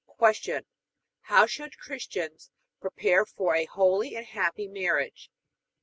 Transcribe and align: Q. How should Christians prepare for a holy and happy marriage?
Q. 0.17 0.61
How 1.25 1.45
should 1.45 1.77
Christians 1.77 2.49
prepare 2.79 3.23
for 3.23 3.55
a 3.55 3.65
holy 3.65 4.15
and 4.15 4.25
happy 4.25 4.67
marriage? 4.67 5.29